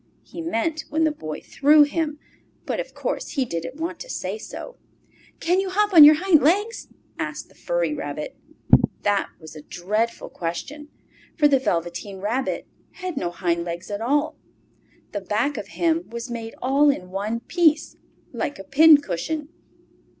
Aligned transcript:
He 0.23 0.41
meant 0.41 0.85
when 0.89 1.03
the 1.03 1.11
Boy 1.11 1.41
threw 1.41 1.83
him, 1.83 2.17
but 2.65 2.79
of 2.79 2.95
course 2.95 3.33
he 3.33 3.45
didn't 3.45 3.75
want 3.75 3.99
to 3.99 4.09
say 4.09 4.39
so. 4.39 4.77
"Can 5.39 5.59
you 5.59 5.69
hop 5.69 5.93
on 5.93 6.03
your 6.03 6.15
hind 6.15 6.41
legs?" 6.41 6.87
asked 7.19 7.49
the 7.49 7.53
furry 7.53 7.93
rabbit. 7.93 8.35
That 9.03 9.29
was 9.39 9.55
a 9.55 9.61
dreadful 9.61 10.29
question, 10.31 10.87
for 11.35 11.47
the 11.47 11.59
Velveteen 11.59 12.17
Rabbit 12.17 12.65
had 12.93 13.15
no 13.15 13.29
hind 13.29 13.63
legs 13.63 13.91
at 13.91 14.01
all! 14.01 14.35
The 15.11 15.21
back 15.21 15.55
of 15.55 15.67
him 15.77 16.09
was 16.09 16.31
made 16.31 16.55
all 16.63 16.89
in 16.89 17.11
one 17.11 17.41
piece, 17.41 17.95
like 18.33 18.57
a 18.57 18.63
pincushion. 18.63 19.49